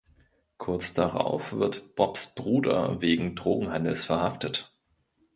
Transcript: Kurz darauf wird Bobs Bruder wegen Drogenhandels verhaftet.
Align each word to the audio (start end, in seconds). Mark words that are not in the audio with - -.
Kurz 0.57 0.93
darauf 0.93 1.53
wird 1.53 1.95
Bobs 1.95 2.33
Bruder 2.33 3.03
wegen 3.03 3.35
Drogenhandels 3.35 4.03
verhaftet. 4.03 4.73